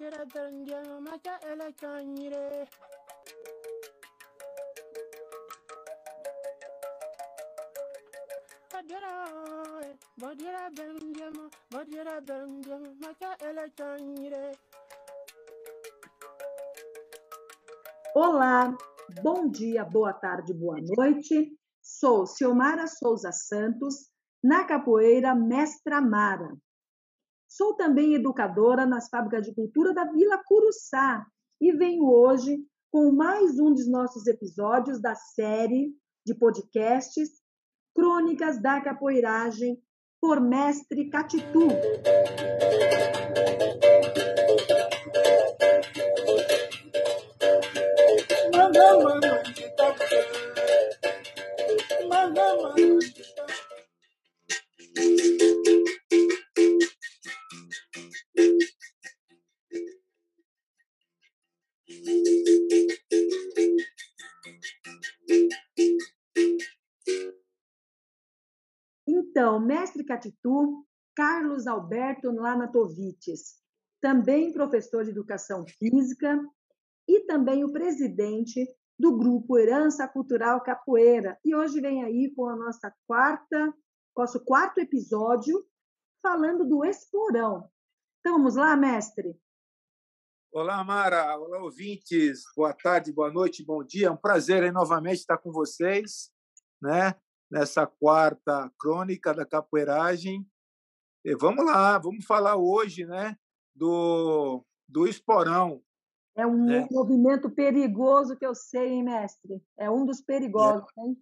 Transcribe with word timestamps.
Badira 0.00 0.24
Benjamin 0.32 1.02
Macha 1.02 1.38
Elechanyire. 1.44 2.66
Badira, 8.72 9.12
Badira 10.18 10.70
Benjamin, 10.74 11.50
Badira 11.70 12.20
Benjamin 12.26 12.96
Macha 12.98 13.36
Elechanyire. 13.44 14.56
Olá, 18.14 18.74
bom 19.22 19.50
dia, 19.50 19.84
boa 19.84 20.14
tarde, 20.14 20.54
boa 20.54 20.78
noite. 20.96 21.52
Sou 21.82 22.24
Silmara 22.26 22.86
Souza 22.86 23.32
Santos, 23.32 24.08
na 24.42 24.64
capoeira 24.64 25.34
Mestra 25.34 26.00
Mara. 26.00 26.56
Sou 27.50 27.74
também 27.74 28.14
educadora 28.14 28.86
nas 28.86 29.08
fábricas 29.08 29.44
de 29.44 29.52
cultura 29.52 29.92
da 29.92 30.04
Vila 30.04 30.38
Curuçá 30.46 31.26
e 31.60 31.72
venho 31.72 32.04
hoje 32.04 32.64
com 32.92 33.10
mais 33.10 33.58
um 33.58 33.74
dos 33.74 33.90
nossos 33.90 34.28
episódios 34.28 35.00
da 35.00 35.16
série 35.16 35.92
de 36.24 36.32
podcasts 36.32 37.28
Crônicas 37.92 38.62
da 38.62 38.80
Capoeiragem 38.80 39.82
por 40.20 40.40
Mestre 40.40 41.10
Catitu. 41.10 41.66
Manda, 48.54 48.98
manda, 49.02 49.59
Então, 69.30 69.60
mestre 69.60 70.02
Catitu, 70.02 70.84
Carlos 71.14 71.68
Alberto 71.68 72.32
Lanatovites, 72.32 73.60
também 74.02 74.52
professor 74.52 75.04
de 75.04 75.10
educação 75.10 75.64
física 75.64 76.44
e 77.08 77.20
também 77.26 77.62
o 77.62 77.72
presidente 77.72 78.66
do 78.98 79.16
grupo 79.16 79.56
Herança 79.56 80.08
Cultural 80.08 80.60
Capoeira. 80.64 81.38
E 81.44 81.54
hoje 81.54 81.80
vem 81.80 82.02
aí 82.02 82.34
com 82.34 82.48
a 82.48 82.56
nossa 82.56 82.92
quarta, 83.06 83.72
nosso 84.16 84.44
quarto 84.44 84.78
episódio, 84.78 85.64
falando 86.20 86.68
do 86.68 86.84
esporão. 86.84 87.70
Então 88.18 88.36
vamos 88.36 88.56
lá, 88.56 88.76
mestre? 88.76 89.40
Olá, 90.52 90.82
Mara. 90.82 91.38
Olá, 91.38 91.62
ouvintes. 91.62 92.42
Boa 92.56 92.74
tarde, 92.74 93.12
boa 93.12 93.30
noite, 93.30 93.64
bom 93.64 93.84
dia. 93.84 94.08
É 94.08 94.10
um 94.10 94.16
prazer 94.16 94.72
novamente 94.72 95.18
estar 95.18 95.38
com 95.38 95.52
vocês, 95.52 96.32
né? 96.82 97.14
Nessa 97.50 97.86
quarta 97.86 98.70
crônica 98.78 99.34
da 99.34 99.44
capoeiragem. 99.44 100.46
E 101.24 101.34
vamos 101.34 101.64
lá, 101.66 101.98
vamos 101.98 102.24
falar 102.24 102.56
hoje, 102.56 103.04
né? 103.04 103.36
Do, 103.74 104.64
do 104.88 105.06
esporão. 105.06 105.82
É 106.36 106.46
um 106.46 106.70
É. 106.70 106.86
movimento 106.90 107.50
perigoso 107.50 108.36
que 108.36 108.46
eu 108.46 108.54
sei, 108.54 108.88
hein, 108.88 109.02
mestre? 109.02 109.62
É 109.78 109.90
um 109.90 110.06
dos 110.06 110.20
perigosos, 110.20 110.88
hein? 110.98 111.16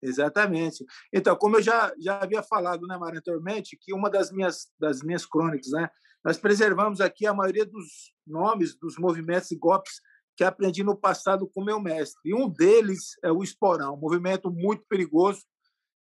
Exatamente. 0.00 0.84
Então, 1.12 1.34
como 1.34 1.56
eu 1.56 1.62
já, 1.62 1.92
já 1.98 2.18
havia 2.18 2.42
falado, 2.42 2.86
né, 2.86 2.96
Mara, 2.96 3.18
anteriormente, 3.18 3.76
que 3.80 3.92
uma 3.92 4.10
das 4.10 4.30
minhas, 4.30 4.70
das 4.78 5.02
minhas 5.02 5.24
crônicas, 5.24 5.70
né, 5.70 5.88
nós 6.22 6.38
preservamos 6.38 7.00
aqui 7.00 7.26
a 7.26 7.34
maioria 7.34 7.64
dos 7.64 8.14
nomes 8.26 8.76
dos 8.76 8.96
movimentos 8.98 9.50
e 9.50 9.56
golpes 9.56 10.00
que 10.36 10.44
aprendi 10.44 10.82
no 10.82 10.96
passado 10.96 11.48
com 11.48 11.64
meu 11.64 11.80
mestre. 11.80 12.20
E 12.24 12.34
um 12.34 12.48
deles 12.48 13.16
é 13.22 13.30
o 13.30 13.42
esporão, 13.42 13.94
um 13.94 14.00
movimento 14.00 14.50
muito 14.50 14.84
perigoso 14.88 15.42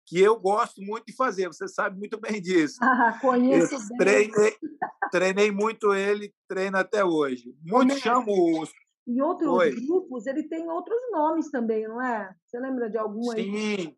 que 0.05 0.19
eu 0.21 0.39
gosto 0.39 0.81
muito 0.81 1.05
de 1.07 1.15
fazer, 1.15 1.47
você 1.47 1.67
sabe 1.67 1.97
muito 1.97 2.19
bem 2.19 2.41
disso. 2.41 2.77
Ah, 2.81 3.13
Eu 3.17 3.19
conheço 3.21 3.87
bem. 3.89 3.97
treinei, 3.97 4.55
treinei 5.11 5.51
muito 5.51 5.93
ele, 5.93 6.33
treino 6.47 6.77
até 6.77 7.03
hoje. 7.03 7.55
Muitos 7.63 7.95
mestre. 7.95 8.03
chamam 8.03 8.59
os 8.61 8.71
E 9.07 9.21
outros 9.21 9.51
Oi. 9.51 9.71
grupos, 9.71 10.27
ele 10.27 10.43
tem 10.43 10.69
outros 10.69 10.99
nomes 11.11 11.49
também, 11.49 11.87
não 11.87 12.01
é? 12.01 12.33
Você 12.45 12.59
lembra 12.59 12.89
de 12.89 12.97
algum 12.97 13.31
aí? 13.31 13.43
Sim, 13.43 13.97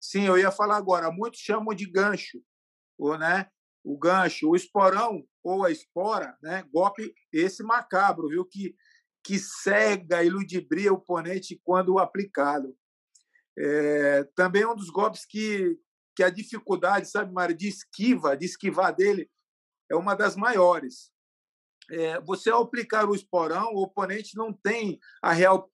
sim, 0.00 0.26
eu 0.26 0.36
ia 0.38 0.50
falar 0.50 0.76
agora. 0.76 1.10
Muitos 1.10 1.40
chamam 1.40 1.74
de 1.74 1.86
gancho, 1.90 2.42
ou, 2.98 3.16
né? 3.16 3.46
O 3.82 3.96
gancho, 3.96 4.50
o 4.50 4.56
esporão 4.56 5.24
ou 5.42 5.64
a 5.64 5.70
espora, 5.70 6.36
né? 6.42 6.62
Golpe 6.72 7.14
esse 7.32 7.62
macabro, 7.62 8.28
viu? 8.28 8.44
Que, 8.44 8.74
que 9.22 9.38
cega 9.38 10.22
e 10.22 10.28
ludibria 10.28 10.92
o 10.92 10.96
oponente 10.96 11.58
quando 11.64 11.98
aplicado. 11.98 12.76
É, 13.60 14.24
também 14.36 14.62
é 14.62 14.68
um 14.68 14.76
dos 14.76 14.88
golpes 14.88 15.26
que, 15.26 15.76
que 16.14 16.22
a 16.22 16.30
dificuldade, 16.30 17.10
sabe, 17.10 17.32
Mário, 17.32 17.56
de 17.56 17.66
esquiva, 17.66 18.36
de 18.36 18.46
esquivar 18.46 18.94
dele, 18.94 19.28
é 19.90 19.96
uma 19.96 20.14
das 20.14 20.36
maiores. 20.36 21.10
É, 21.90 22.20
você, 22.20 22.50
ao 22.50 22.62
aplicar 22.62 23.08
o 23.08 23.14
esporão, 23.14 23.72
o 23.72 23.82
oponente 23.82 24.36
não 24.36 24.52
tem 24.52 25.00
a 25.22 25.32
real 25.32 25.68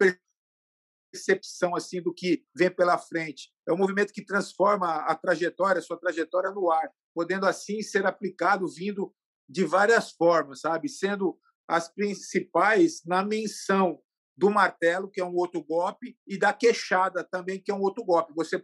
percepção 1.13 1.77
assim 1.77 2.01
do 2.01 2.15
que 2.15 2.45
vem 2.55 2.71
pela 2.71 2.97
frente. 2.97 3.53
É 3.69 3.73
um 3.73 3.77
movimento 3.77 4.13
que 4.13 4.25
transforma 4.25 4.97
a 5.07 5.15
trajetória, 5.15 5.81
a 5.81 5.83
sua 5.83 5.99
trajetória 5.99 6.51
no 6.53 6.71
ar, 6.71 6.91
podendo 7.15 7.47
assim 7.47 7.83
ser 7.83 8.07
aplicado 8.07 8.67
vindo 8.69 9.15
de 9.49 9.65
várias 9.65 10.13
formas, 10.13 10.61
sabe? 10.61 10.89
Sendo 10.89 11.39
as 11.69 11.89
principais 11.93 13.03
na 13.05 13.25
menção 13.25 14.01
do 14.37 14.51
martelo, 14.51 15.09
que 15.11 15.21
é 15.21 15.25
um 15.25 15.35
outro 15.35 15.63
golpe, 15.63 16.17
e 16.27 16.37
da 16.39 16.53
queixada 16.53 17.23
também, 17.23 17.61
que 17.63 17.71
é 17.71 17.75
um 17.75 17.81
outro 17.81 18.05
golpe. 18.05 18.33
Você 18.35 18.63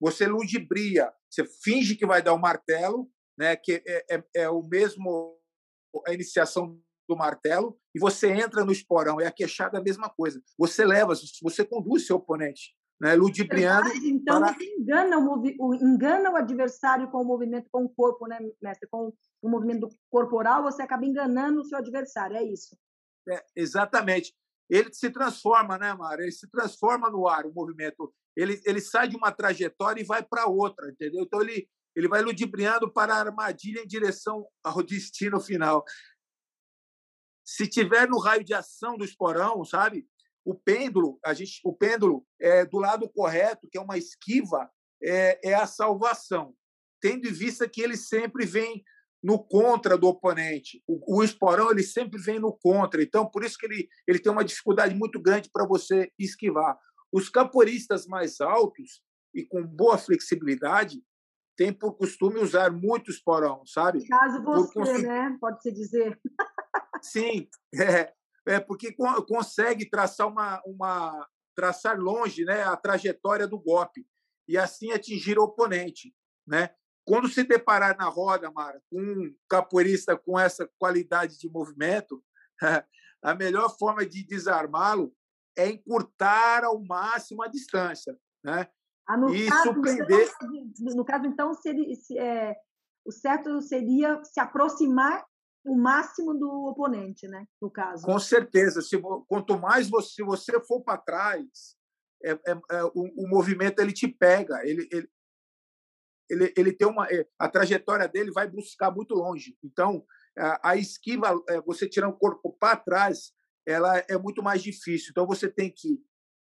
você 0.00 0.26
ludibria, 0.26 1.12
você 1.30 1.44
finge 1.62 1.94
que 1.96 2.06
vai 2.06 2.20
dar 2.22 2.34
o 2.34 2.38
martelo, 2.38 3.08
né? 3.38 3.56
Que 3.56 3.82
é, 3.86 4.16
é, 4.16 4.24
é 4.34 4.50
o 4.50 4.62
mesmo 4.62 5.38
a 6.06 6.12
iniciação 6.12 6.80
do 7.08 7.16
martelo 7.16 7.78
e 7.94 8.00
você 8.00 8.30
entra 8.30 8.64
no 8.64 8.72
esporão. 8.72 9.20
É 9.20 9.26
a 9.26 9.32
queixada 9.32 9.78
a 9.78 9.82
mesma 9.82 10.08
coisa. 10.08 10.42
Você 10.58 10.84
leva, 10.84 11.12
você 11.42 11.64
conduz 11.64 12.06
seu 12.06 12.16
oponente, 12.16 12.74
né? 13.00 13.14
Ludibriando. 13.14 13.88
Então 14.04 14.40
para- 14.40 14.54
você 14.54 14.64
engana 14.64 15.18
o- 15.18 15.74
engana 15.74 16.30
o 16.30 16.36
adversário 16.36 17.10
com 17.10 17.18
o 17.18 17.24
movimento, 17.24 17.68
com 17.70 17.84
o 17.84 17.88
corpo, 17.88 18.26
né, 18.26 18.38
mestre? 18.60 18.88
Com 18.90 19.12
o 19.42 19.48
movimento 19.48 19.88
corporal, 20.10 20.62
você 20.62 20.82
acaba 20.82 21.04
enganando 21.04 21.60
o 21.60 21.64
seu 21.64 21.78
adversário, 21.78 22.36
é 22.36 22.42
isso. 22.42 22.76
É, 23.28 23.44
exatamente. 23.54 24.34
Ele 24.72 24.90
se 24.90 25.10
transforma, 25.10 25.76
né, 25.76 25.92
Mário? 25.92 26.24
Ele 26.24 26.32
se 26.32 26.48
transforma 26.48 27.10
no 27.10 27.28
ar, 27.28 27.44
o 27.44 27.52
movimento. 27.52 28.10
Ele, 28.34 28.58
ele 28.64 28.80
sai 28.80 29.06
de 29.06 29.14
uma 29.14 29.30
trajetória 29.30 30.00
e 30.00 30.06
vai 30.06 30.22
para 30.22 30.46
outra, 30.46 30.88
entendeu? 30.88 31.24
Então 31.24 31.42
ele, 31.42 31.68
ele 31.94 32.08
vai 32.08 32.22
ludibriando 32.22 32.90
para 32.90 33.14
a 33.14 33.18
armadilha 33.18 33.82
em 33.82 33.86
direção 33.86 34.48
ao 34.64 34.82
destino 34.82 35.38
final. 35.38 35.84
Se 37.44 37.68
tiver 37.68 38.08
no 38.08 38.18
raio 38.18 38.42
de 38.42 38.54
ação 38.54 38.96
do 38.96 39.04
esporão, 39.04 39.62
sabe? 39.62 40.08
O 40.42 40.54
pêndulo, 40.54 41.20
a 41.22 41.34
gente, 41.34 41.60
o 41.62 41.74
pêndulo 41.74 42.26
é 42.40 42.64
do 42.64 42.78
lado 42.78 43.06
correto, 43.10 43.68
que 43.70 43.76
é 43.76 43.80
uma 43.80 43.98
esquiva, 43.98 44.70
é, 45.02 45.50
é 45.50 45.54
a 45.54 45.66
salvação, 45.66 46.56
tendo 46.98 47.28
em 47.28 47.32
vista 47.32 47.68
que 47.68 47.82
ele 47.82 47.98
sempre 47.98 48.46
vem 48.46 48.82
no 49.22 49.38
contra 49.38 49.96
do 49.96 50.08
oponente. 50.08 50.82
O, 50.86 51.18
o 51.18 51.22
esporão 51.22 51.70
ele 51.70 51.82
sempre 51.82 52.20
vem 52.20 52.38
no 52.40 52.52
contra, 52.52 53.02
então 53.02 53.24
por 53.26 53.44
isso 53.44 53.56
que 53.56 53.66
ele, 53.66 53.88
ele 54.06 54.18
tem 54.18 54.32
uma 54.32 54.44
dificuldade 54.44 54.94
muito 54.94 55.20
grande 55.20 55.48
para 55.52 55.66
você 55.66 56.10
esquivar. 56.18 56.76
Os 57.12 57.28
capoeiristas 57.28 58.06
mais 58.06 58.40
altos 58.40 59.02
e 59.34 59.44
com 59.44 59.62
boa 59.66 59.96
flexibilidade 59.96 61.02
têm 61.56 61.72
por 61.72 61.94
costume 61.96 62.40
usar 62.40 62.70
muito 62.72 63.10
esporão, 63.10 63.64
sabe? 63.66 64.06
Caso 64.08 64.42
você, 64.42 64.72
consegui- 64.74 65.06
né, 65.06 65.36
pode-se 65.40 65.70
dizer. 65.72 66.20
Sim, 67.00 67.48
é, 67.74 68.12
é 68.46 68.60
porque 68.60 68.92
co- 68.92 69.22
consegue 69.24 69.88
traçar 69.88 70.28
uma, 70.28 70.62
uma 70.66 71.28
traçar 71.54 71.98
longe, 71.98 72.44
né, 72.44 72.62
a 72.64 72.76
trajetória 72.76 73.46
do 73.46 73.60
golpe 73.60 74.06
e 74.48 74.56
assim 74.56 74.90
atingir 74.90 75.38
o 75.38 75.44
oponente, 75.44 76.14
né? 76.46 76.70
Quando 77.04 77.28
se 77.28 77.42
deparar 77.42 77.96
na 77.96 78.08
roda, 78.08 78.50
Mara, 78.50 78.80
com 78.90 79.00
um 79.00 79.34
capoeirista 79.48 80.16
com 80.16 80.38
essa 80.38 80.70
qualidade 80.78 81.38
de 81.38 81.48
movimento, 81.48 82.22
a 83.22 83.34
melhor 83.34 83.76
forma 83.76 84.06
de 84.06 84.24
desarmá-lo 84.24 85.12
é 85.56 85.68
encurtar 85.68 86.64
ao 86.64 86.82
máximo 86.82 87.42
a 87.42 87.48
distância, 87.48 88.16
né? 88.44 88.68
Ah, 89.06 89.16
no, 89.16 89.34
E 89.34 89.48
caso, 89.48 89.62
surpreender- 89.64 90.30
então, 90.40 90.96
no 90.96 91.04
caso, 91.04 91.26
então, 91.26 91.54
seria, 91.54 91.94
se, 91.96 92.16
é, 92.16 92.54
o 93.04 93.10
certo 93.10 93.60
seria 93.60 94.22
se 94.24 94.40
aproximar 94.40 95.24
o 95.64 95.76
máximo 95.76 96.34
do 96.34 96.48
oponente, 96.68 97.26
né? 97.28 97.46
No 97.60 97.70
caso. 97.70 98.04
Com 98.04 98.18
certeza. 98.18 98.80
Se, 98.80 99.00
quanto 99.28 99.58
mais 99.58 99.88
você, 99.88 100.14
se 100.14 100.22
você 100.22 100.60
for 100.60 100.82
para 100.82 100.98
trás, 100.98 101.76
é, 102.24 102.32
é, 102.32 102.60
é, 102.70 102.84
o, 102.84 102.92
o 102.94 103.28
movimento 103.28 103.80
ele 103.80 103.92
te 103.92 104.08
pega. 104.08 104.60
Ele, 104.64 104.88
ele, 104.90 105.08
ele, 106.32 106.52
ele 106.56 106.72
tem 106.72 106.88
uma, 106.88 107.06
é, 107.06 107.26
a 107.38 107.48
trajetória 107.48 108.08
dele 108.08 108.30
vai 108.30 108.48
buscar 108.48 108.90
muito 108.90 109.14
longe. 109.14 109.56
Então, 109.62 110.04
a 110.62 110.76
esquiva, 110.76 111.28
é, 111.48 111.60
você 111.60 111.86
tirar 111.86 112.08
o 112.08 112.16
corpo 112.16 112.56
para 112.58 112.74
trás, 112.76 113.32
ela 113.66 113.98
é 114.08 114.16
muito 114.16 114.42
mais 114.42 114.62
difícil. 114.62 115.08
Então, 115.10 115.26
você 115.26 115.46
tem 115.46 115.70
que 115.70 116.00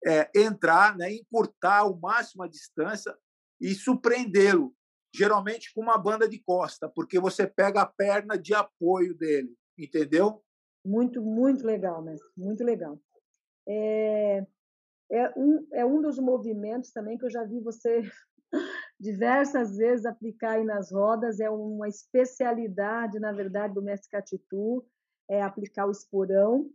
é, 0.05 0.29
entrar, 0.35 0.97
né, 0.97 1.11
encurtar 1.13 1.79
ao 1.79 1.97
máximo 1.97 2.43
a 2.43 2.47
distância 2.47 3.17
e 3.61 3.73
surpreendê-lo, 3.73 4.75
geralmente 5.15 5.73
com 5.73 5.81
uma 5.81 5.97
banda 5.97 6.27
de 6.27 6.37
costa, 6.39 6.89
porque 6.89 7.17
você 7.17 7.47
pega 7.47 7.81
a 7.81 7.85
perna 7.85 8.37
de 8.37 8.53
apoio 8.53 9.15
dele, 9.15 9.55
entendeu? 9.77 10.43
Muito, 10.85 11.21
muito 11.21 11.65
legal, 11.65 12.03
mestre, 12.03 12.29
muito 12.37 12.63
legal. 12.63 12.99
É, 13.67 14.45
é, 15.09 15.33
um, 15.37 15.67
é 15.73 15.85
um 15.85 16.01
dos 16.01 16.19
movimentos 16.19 16.91
também 16.91 17.17
que 17.17 17.25
eu 17.25 17.31
já 17.31 17.43
vi 17.45 17.59
você 17.61 18.03
diversas 18.99 19.77
vezes 19.77 20.05
aplicar 20.05 20.53
aí 20.53 20.63
nas 20.63 20.91
rodas, 20.91 21.39
é 21.39 21.49
uma 21.49 21.87
especialidade, 21.87 23.19
na 23.19 23.31
verdade, 23.31 23.73
do 23.73 23.81
mestre 23.81 24.09
Catitu, 24.09 24.85
é 25.29 25.41
aplicar 25.41 25.85
o 25.85 25.91
esporão, 25.91 26.69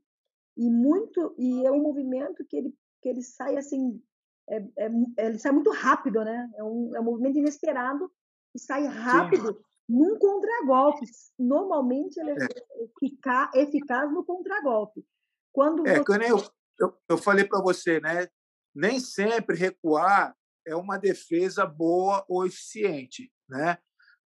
e 0.56 0.70
muito 0.70 1.34
e 1.38 1.66
é 1.66 1.70
um 1.70 1.82
movimento 1.82 2.44
que 2.44 2.56
ele 2.56 2.74
que 3.00 3.08
ele 3.08 3.22
sai 3.22 3.56
assim 3.56 4.00
é, 4.48 4.56
é, 4.78 4.90
ele 5.18 5.38
sai 5.38 5.52
muito 5.52 5.70
rápido 5.70 6.24
né? 6.24 6.50
É 6.56 6.62
um, 6.62 6.94
é 6.94 7.00
um 7.00 7.04
movimento 7.04 7.38
inesperado 7.38 8.10
e 8.54 8.58
sai 8.58 8.84
rápido 8.86 9.54
Sim. 9.54 9.58
num 9.88 10.18
contragolpe. 10.18 11.06
Normalmente 11.38 12.18
ele 12.18 12.32
é, 12.32 12.44
é. 12.44 13.62
Eficaz, 13.62 14.12
no 14.12 14.24
contragolpe. 14.24 15.04
Quando 15.52 15.86
é 15.86 15.98
você... 15.98 16.30
eu, 16.30 16.42
eu, 16.78 16.96
eu 17.08 17.18
falei 17.18 17.44
para 17.44 17.62
você 17.62 18.00
né? 18.00 18.28
Nem 18.74 19.00
sempre 19.00 19.56
recuar 19.56 20.36
é 20.66 20.76
uma 20.76 20.98
defesa 20.98 21.66
boa 21.66 22.24
ou 22.28 22.46
eficiente 22.46 23.30
né 23.48 23.78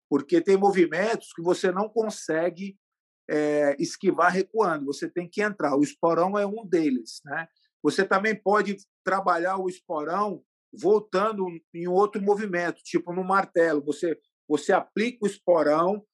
porque 0.09 0.41
tem 0.41 0.57
movimentos 0.57 1.33
que 1.33 1.41
você 1.41 1.71
não 1.71 1.89
consegue 1.89 2.77
é, 3.29 3.75
esquivar 3.79 4.31
recuando, 4.31 4.85
você 4.85 5.09
tem 5.09 5.27
que 5.27 5.41
entrar. 5.41 5.75
O 5.75 5.83
esporão 5.83 6.37
é 6.37 6.45
um 6.45 6.65
deles. 6.65 7.21
Né? 7.25 7.47
Você 7.81 8.05
também 8.05 8.35
pode 8.35 8.77
trabalhar 9.03 9.57
o 9.57 9.67
esporão 9.67 10.43
voltando 10.73 11.47
em 11.73 11.87
outro 11.87 12.21
movimento, 12.21 12.83
tipo 12.83 13.13
no 13.13 13.23
martelo. 13.23 13.83
Você, 13.85 14.19
você 14.47 14.73
aplica 14.73 15.19
o 15.23 15.27
esporão, 15.27 16.05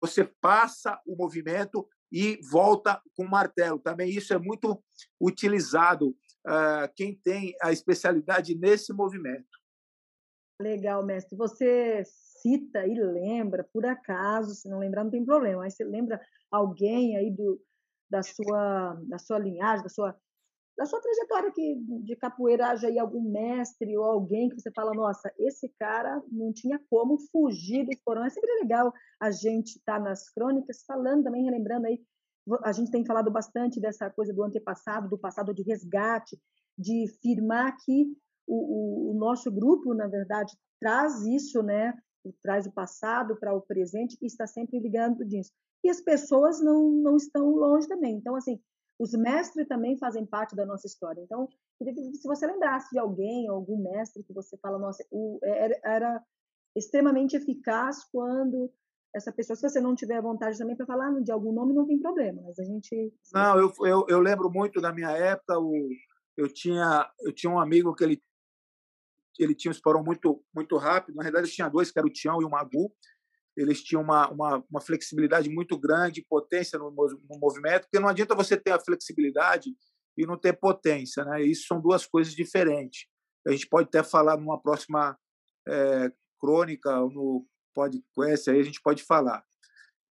você 0.00 0.24
passa 0.40 1.00
o 1.06 1.16
movimento 1.16 1.88
e 2.10 2.38
volta 2.50 3.00
com 3.16 3.24
o 3.24 3.30
martelo. 3.30 3.78
Também 3.78 4.10
isso 4.10 4.34
é 4.34 4.38
muito 4.38 4.82
utilizado 5.20 6.14
quem 6.96 7.14
tem 7.14 7.54
a 7.62 7.72
especialidade 7.72 8.54
nesse 8.54 8.92
movimento. 8.92 9.62
Legal, 10.60 11.04
mestre. 11.04 11.36
Você 11.36 12.02
cita 12.40 12.86
e 12.86 12.94
lembra, 12.94 13.64
por 13.72 13.84
acaso, 13.86 14.54
se 14.54 14.68
não 14.68 14.78
lembrar 14.78 15.04
não 15.04 15.10
tem 15.10 15.24
problema, 15.24 15.62
mas 15.62 15.74
você 15.74 15.84
lembra 15.84 16.20
alguém 16.50 17.16
aí 17.16 17.30
do, 17.30 17.60
da 18.10 18.22
sua 18.22 18.94
da 19.08 19.18
sua 19.18 19.38
linhagem, 19.38 19.82
da 19.82 19.88
sua 19.88 20.16
da 20.76 20.86
sua 20.86 21.00
trajetória 21.00 21.50
aqui 21.50 21.76
de 22.02 22.16
capoeira, 22.16 22.68
haja 22.68 22.88
aí 22.88 22.98
algum 22.98 23.20
mestre 23.30 23.96
ou 23.96 24.04
alguém 24.04 24.48
que 24.48 24.58
você 24.58 24.70
fala, 24.72 24.94
nossa, 24.94 25.30
esse 25.38 25.68
cara 25.78 26.22
não 26.30 26.52
tinha 26.52 26.80
como 26.88 27.18
fugir 27.30 27.84
do 27.84 27.92
esporão. 27.92 28.24
É 28.24 28.30
sempre 28.30 28.50
legal 28.54 28.92
a 29.20 29.30
gente 29.30 29.76
estar 29.76 29.98
tá 29.98 30.00
nas 30.00 30.30
crônicas 30.30 30.82
falando 30.86 31.24
também, 31.24 31.44
relembrando 31.44 31.86
aí, 31.86 32.00
a 32.64 32.72
gente 32.72 32.90
tem 32.90 33.04
falado 33.04 33.30
bastante 33.30 33.80
dessa 33.80 34.10
coisa 34.10 34.32
do 34.32 34.42
antepassado, 34.42 35.08
do 35.08 35.18
passado 35.18 35.54
de 35.54 35.62
resgate, 35.62 36.40
de 36.76 37.06
firmar 37.22 37.76
que 37.84 38.06
o, 38.46 39.10
o, 39.10 39.10
o 39.12 39.18
nosso 39.18 39.50
grupo, 39.50 39.94
na 39.94 40.08
verdade, 40.08 40.52
traz 40.80 41.24
isso, 41.24 41.62
né? 41.62 41.94
traz 42.42 42.66
o 42.66 42.72
passado 42.72 43.36
para 43.36 43.54
o 43.54 43.62
presente 43.62 44.16
e 44.20 44.26
está 44.26 44.46
sempre 44.46 44.78
ligando 44.78 45.24
disso. 45.24 45.50
E 45.82 45.90
as 45.90 46.00
pessoas 46.00 46.60
não, 46.60 46.90
não 46.90 47.16
estão 47.16 47.50
longe 47.50 47.88
também. 47.88 48.14
Então, 48.14 48.36
assim, 48.36 48.60
os 48.98 49.12
mestres 49.12 49.66
também 49.66 49.98
fazem 49.98 50.24
parte 50.24 50.54
da 50.54 50.64
nossa 50.64 50.86
história. 50.86 51.20
Então, 51.20 51.48
se 51.80 52.28
você 52.28 52.46
lembrasse 52.46 52.90
de 52.92 52.98
alguém, 52.98 53.48
algum 53.48 53.82
mestre 53.82 54.22
que 54.22 54.32
você 54.32 54.56
fala, 54.58 54.78
nossa, 54.78 55.04
o, 55.10 55.38
é, 55.42 55.64
era, 55.64 55.80
era 55.84 56.24
extremamente 56.76 57.36
eficaz 57.36 58.04
quando 58.12 58.72
essa 59.14 59.32
pessoa, 59.32 59.56
se 59.56 59.62
você 59.62 59.80
não 59.80 59.94
tiver 59.94 60.20
vontade 60.22 60.58
também 60.58 60.76
para 60.76 60.86
falar 60.86 61.12
de 61.20 61.30
algum 61.30 61.52
nome, 61.52 61.74
não 61.74 61.86
tem 61.86 61.98
problema, 61.98 62.42
mas 62.42 62.58
a 62.58 62.64
gente... 62.64 63.12
Não, 63.32 63.58
eu, 63.58 63.72
eu, 63.80 64.06
eu 64.08 64.20
lembro 64.20 64.50
muito 64.50 64.80
da 64.80 64.92
minha 64.92 65.10
época, 65.10 65.58
o, 65.58 65.88
eu, 66.36 66.48
tinha, 66.52 67.10
eu 67.20 67.32
tinha 67.32 67.52
um 67.52 67.58
amigo 67.58 67.94
que 67.94 68.04
ele 68.04 68.22
ele 69.38 69.54
tinha 69.54 69.70
um 69.70 69.74
esporão 69.74 70.02
muito 70.02 70.44
muito 70.54 70.76
rápido. 70.76 71.16
Na 71.16 71.22
realidade, 71.22 71.50
tinha 71.50 71.68
dois, 71.68 71.90
que 71.90 71.98
era 71.98 72.06
o 72.06 72.12
Tião 72.12 72.40
e 72.42 72.44
o 72.44 72.50
Magu. 72.50 72.92
Eles 73.56 73.82
tinham 73.82 74.02
uma, 74.02 74.30
uma, 74.30 74.64
uma 74.70 74.80
flexibilidade 74.80 75.48
muito 75.50 75.78
grande, 75.78 76.24
potência 76.28 76.78
no, 76.78 76.90
no, 76.90 77.38
movimento, 77.38 77.82
porque 77.82 77.98
não 77.98 78.08
adianta 78.08 78.34
você 78.34 78.56
ter 78.56 78.72
a 78.72 78.80
flexibilidade 78.80 79.70
e 80.16 80.26
não 80.26 80.38
ter 80.38 80.54
potência, 80.54 81.24
né? 81.24 81.42
Isso 81.42 81.66
são 81.66 81.80
duas 81.80 82.06
coisas 82.06 82.34
diferentes. 82.34 83.06
A 83.46 83.50
gente 83.50 83.68
pode 83.68 83.88
até 83.88 84.02
falar 84.02 84.38
numa 84.38 84.60
próxima 84.60 85.18
é, 85.68 86.10
crônica, 86.40 86.90
no 86.94 87.46
podcast, 87.72 88.50
aí 88.50 88.60
a 88.60 88.64
gente 88.64 88.80
pode 88.80 89.02
falar. 89.02 89.44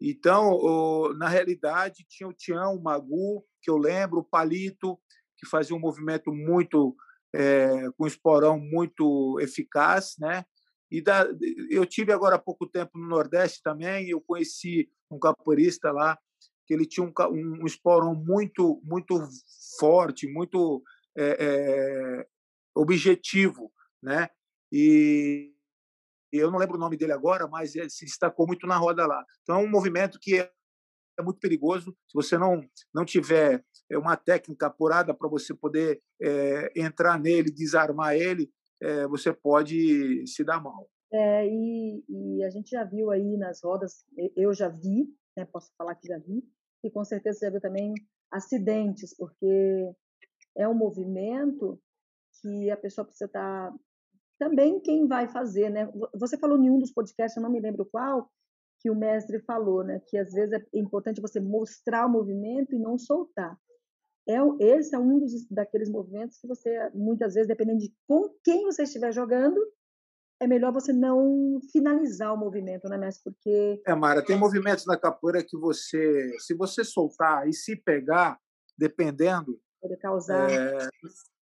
Então, 0.00 0.52
o, 0.52 1.12
na 1.14 1.28
realidade, 1.28 2.06
tinha 2.08 2.28
o 2.28 2.32
Tião, 2.32 2.74
o 2.74 2.82
Magu, 2.82 3.44
que 3.60 3.70
eu 3.70 3.76
lembro, 3.76 4.20
o 4.20 4.24
Palito, 4.24 4.98
que 5.36 5.46
fazia 5.46 5.76
um 5.76 5.80
movimento 5.80 6.32
muito 6.32 6.96
é, 7.34 7.90
com 7.96 8.06
esporão 8.06 8.58
muito 8.58 9.38
eficaz, 9.40 10.16
né? 10.18 10.44
E 10.90 11.00
da, 11.00 11.26
eu 11.70 11.86
tive 11.86 12.12
agora 12.12 12.36
há 12.36 12.38
pouco 12.38 12.66
tempo 12.66 12.98
no 12.98 13.06
Nordeste 13.06 13.62
também, 13.62 14.08
eu 14.08 14.20
conheci 14.20 14.90
um 15.10 15.18
capoeirista 15.18 15.92
lá 15.92 16.18
que 16.66 16.74
ele 16.74 16.84
tinha 16.84 17.04
um, 17.06 17.12
um, 17.30 17.62
um 17.62 17.66
esporão 17.66 18.14
muito 18.14 18.80
muito 18.84 19.20
forte, 19.78 20.26
muito 20.26 20.82
é, 21.16 21.36
é, 21.38 22.26
objetivo, 22.74 23.72
né? 24.02 24.28
E 24.72 25.52
eu 26.38 26.50
não 26.50 26.58
lembro 26.58 26.76
o 26.76 26.80
nome 26.80 26.96
dele 26.96 27.12
agora, 27.12 27.48
mas 27.48 27.74
ele 27.74 27.90
se 27.90 28.04
destacou 28.04 28.46
muito 28.46 28.66
na 28.66 28.76
roda 28.76 29.06
lá. 29.06 29.24
Então 29.42 29.56
é 29.56 29.58
um 29.58 29.70
movimento 29.70 30.18
que 30.20 30.38
é 30.38 30.50
é 31.20 31.22
muito 31.22 31.38
perigoso. 31.38 31.94
Se 32.08 32.14
você 32.14 32.36
não, 32.36 32.60
não 32.94 33.04
tiver 33.04 33.64
é, 33.90 33.98
uma 33.98 34.16
técnica 34.16 34.66
apurada 34.66 35.14
para 35.14 35.28
você 35.28 35.54
poder 35.54 36.00
é, 36.20 36.72
entrar 36.74 37.18
nele, 37.18 37.50
desarmar 37.50 38.14
ele, 38.14 38.50
é, 38.82 39.06
você 39.06 39.32
pode 39.32 40.26
se 40.26 40.42
dar 40.42 40.62
mal. 40.62 40.88
É, 41.12 41.46
e, 41.46 42.04
e, 42.08 42.44
a 42.44 42.50
gente 42.50 42.70
já 42.70 42.84
viu 42.84 43.10
aí 43.10 43.36
nas 43.36 43.60
rodas, 43.62 44.04
eu 44.36 44.54
já 44.54 44.68
vi, 44.68 45.08
né, 45.36 45.44
posso 45.44 45.70
falar 45.76 45.96
que 45.96 46.06
já 46.06 46.18
vi, 46.18 46.42
e 46.84 46.90
com 46.90 47.04
certeza 47.04 47.40
já 47.42 47.50
viu 47.50 47.60
também 47.60 47.92
acidentes, 48.30 49.14
porque 49.16 49.92
é 50.56 50.68
um 50.68 50.74
movimento 50.74 51.80
que 52.40 52.70
a 52.70 52.76
pessoa 52.76 53.04
precisa 53.04 53.26
estar. 53.26 53.74
Também 54.40 54.80
quem 54.80 55.06
vai 55.06 55.28
fazer, 55.28 55.68
né? 55.68 55.86
Você 56.14 56.38
falou 56.38 56.56
em 56.56 56.70
um 56.70 56.78
dos 56.78 56.90
podcasts, 56.90 57.36
eu 57.36 57.42
não 57.42 57.50
me 57.50 57.60
lembro 57.60 57.84
qual, 57.84 58.26
que 58.80 58.90
o 58.90 58.94
mestre 58.94 59.38
falou, 59.40 59.84
né? 59.84 60.00
Que 60.08 60.16
às 60.16 60.32
vezes 60.32 60.54
é 60.54 60.78
importante 60.78 61.20
você 61.20 61.38
mostrar 61.38 62.06
o 62.06 62.10
movimento 62.10 62.74
e 62.74 62.78
não 62.78 62.96
soltar. 62.96 63.54
É, 64.26 64.38
esse 64.58 64.94
é 64.94 64.98
um 64.98 65.18
dos 65.18 65.46
daqueles 65.50 65.90
movimentos 65.90 66.38
que 66.38 66.48
você 66.48 66.90
muitas 66.94 67.34
vezes, 67.34 67.48
dependendo 67.48 67.80
de 67.80 67.92
com 68.08 68.30
quem 68.42 68.64
você 68.64 68.84
estiver 68.84 69.12
jogando, 69.12 69.60
é 70.40 70.46
melhor 70.46 70.72
você 70.72 70.90
não 70.90 71.60
finalizar 71.70 72.32
o 72.32 72.38
movimento, 72.38 72.88
né, 72.88 72.96
mestre? 72.96 73.22
Porque 73.30 73.82
é, 73.86 73.94
Mara, 73.94 74.24
tem 74.24 74.38
movimentos 74.38 74.86
na 74.86 74.96
capoeira 74.96 75.44
que 75.46 75.58
você, 75.58 76.34
se 76.38 76.54
você 76.54 76.82
soltar 76.82 77.46
e 77.46 77.52
se 77.52 77.76
pegar, 77.76 78.40
dependendo, 78.78 79.60
pode 79.82 79.98
causar 79.98 80.50
é, 80.50 80.88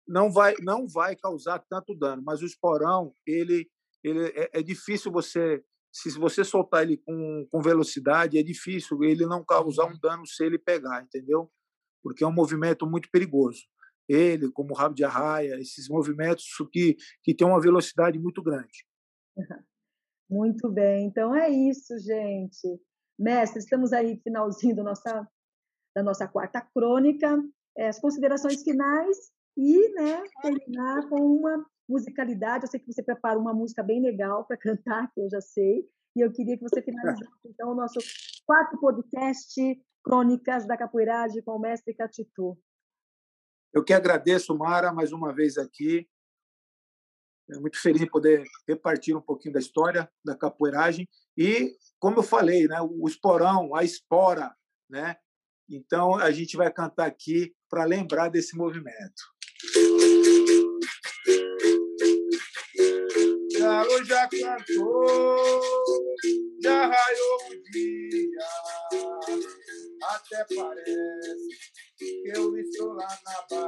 não 0.08 0.32
vai 0.32 0.54
não 0.62 0.88
vai 0.88 1.14
causar 1.14 1.62
tanto 1.68 1.94
dano, 1.94 2.22
mas 2.24 2.40
o 2.40 2.46
esporão 2.46 3.12
ele 3.26 3.68
ele 4.02 4.26
é, 4.28 4.60
é 4.60 4.62
difícil 4.62 5.12
você 5.12 5.62
se 5.92 6.10
você 6.18 6.44
soltar 6.44 6.82
ele 6.82 6.98
com, 6.98 7.46
com 7.50 7.60
velocidade, 7.60 8.38
é 8.38 8.42
difícil 8.42 9.02
ele 9.02 9.26
não 9.26 9.44
causar 9.44 9.86
um 9.86 9.98
dano 9.98 10.26
se 10.26 10.44
ele 10.44 10.58
pegar, 10.58 11.02
entendeu? 11.02 11.50
Porque 12.02 12.22
é 12.22 12.26
um 12.26 12.32
movimento 12.32 12.86
muito 12.86 13.08
perigoso. 13.10 13.62
Ele, 14.08 14.50
como 14.52 14.72
o 14.72 14.76
rabo 14.76 14.94
de 14.94 15.04
arraia, 15.04 15.58
esses 15.58 15.88
movimentos 15.88 16.44
que, 16.70 16.96
que 17.22 17.34
têm 17.34 17.46
uma 17.46 17.60
velocidade 17.60 18.18
muito 18.18 18.42
grande. 18.42 18.86
Muito 20.30 20.70
bem, 20.70 21.06
então 21.06 21.34
é 21.34 21.48
isso, 21.48 21.98
gente. 22.00 22.80
Mestre, 23.18 23.60
estamos 23.60 23.94
aí 23.94 24.20
finalzinho 24.22 24.76
da 24.76 24.82
nossa, 24.84 25.28
da 25.96 26.02
nossa 26.02 26.28
quarta 26.28 26.60
crônica, 26.60 27.42
é, 27.76 27.88
as 27.88 27.98
considerações 27.98 28.62
finais 28.62 29.16
e 29.58 29.92
né, 29.94 30.22
terminar 30.40 31.08
com 31.08 31.20
uma 31.20 31.66
musicalidade. 31.88 32.64
Eu 32.64 32.70
sei 32.70 32.78
que 32.78 32.86
você 32.86 33.02
preparou 33.02 33.42
uma 33.42 33.52
música 33.52 33.82
bem 33.82 34.00
legal 34.00 34.44
para 34.46 34.56
cantar, 34.56 35.10
que 35.12 35.20
eu 35.20 35.28
já 35.28 35.40
sei. 35.40 35.84
E 36.16 36.20
eu 36.20 36.32
queria 36.32 36.56
que 36.56 36.62
você 36.62 36.80
finalizasse, 36.80 37.30
então, 37.44 37.70
o 37.70 37.74
nosso 37.74 37.98
quarto 38.46 38.78
podcast, 38.80 39.54
Crônicas 40.02 40.66
da 40.66 40.76
Capoeiragem, 40.76 41.42
com 41.42 41.52
o 41.52 41.60
mestre 41.60 41.94
Catitu. 41.94 42.56
Eu 43.72 43.84
que 43.84 43.92
agradeço, 43.92 44.56
Mara, 44.56 44.92
mais 44.92 45.12
uma 45.12 45.34
vez 45.34 45.58
aqui. 45.58 46.08
é 47.50 47.58
muito 47.58 47.80
feliz 47.80 48.00
em 48.00 48.08
poder 48.08 48.42
repartir 48.66 49.16
um 49.16 49.20
pouquinho 49.20 49.54
da 49.54 49.60
história 49.60 50.10
da 50.24 50.36
capoeiragem 50.36 51.06
e, 51.36 51.76
como 51.98 52.18
eu 52.18 52.22
falei, 52.22 52.66
né, 52.66 52.80
o 52.80 53.06
esporão, 53.06 53.74
a 53.74 53.84
espora, 53.84 54.54
né? 54.88 55.16
Então 55.68 56.16
a 56.16 56.30
gente 56.30 56.56
vai 56.56 56.72
cantar 56.72 57.06
aqui 57.06 57.54
para 57.68 57.84
lembrar 57.84 58.28
desse 58.28 58.56
movimento. 58.56 59.37
Galo 63.58 64.04
já 64.04 64.28
cantou, 64.28 65.62
já 66.62 66.86
raiou 66.86 67.38
o 67.50 67.70
dia, 67.72 68.46
até 70.02 70.44
parece 70.54 71.48
que 71.98 72.32
eu 72.34 72.56
estou 72.58 72.92
lá 72.92 73.08
na 73.24 73.46
Bahia. 73.50 73.67